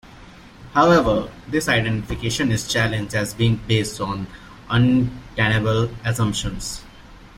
However, 0.73 1.31
this 1.47 1.67
identification 1.69 2.51
is 2.51 2.67
challenged 2.67 3.13
as 3.13 3.35
being 3.35 3.57
based 3.67 4.01
on 4.01 4.25
untenable 4.67 5.91
assumptions. 6.03 6.81